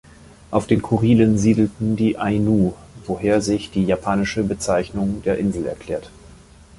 Auf 0.49 0.65
den 0.65 0.81
Kurilen 0.81 1.37
siedelten 1.37 1.95
die 1.95 2.17
Ainu, 2.17 2.73
woher 3.05 3.39
sich 3.39 3.69
die 3.69 3.83
japanische 3.83 4.41
Bezeichnung 4.43 5.21
der 5.21 5.37
Insel 5.37 5.67
erklärt. 5.67 6.09